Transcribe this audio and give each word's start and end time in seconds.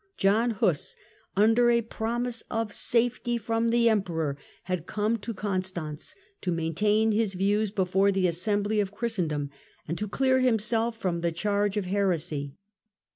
John 0.17 0.49
Huss, 0.49 0.95
under 1.37 1.69
a 1.69 1.81
promise 1.83 2.41
of 2.49 2.73
safety 2.73 3.37
from 3.37 3.69
the 3.69 3.87
Emperor, 3.87 4.35
had 4.63 4.87
come 4.87 5.17
to 5.17 5.31
Constance 5.31 6.15
to 6.41 6.49
maintain 6.51 7.11
his 7.11 7.35
views 7.35 7.69
before 7.69 8.11
the 8.11 8.25
Assembly 8.25 8.79
of 8.79 8.87
Treatment 8.87 8.97
Christendom, 8.97 9.49
and 9.87 9.99
to 9.99 10.07
clear 10.09 10.39
himself 10.39 10.97
from 10.97 11.21
the 11.21 11.31
charge 11.31 11.77
of 11.77 11.85
heresy. 11.85 12.55